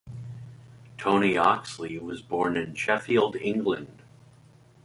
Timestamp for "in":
2.57-2.73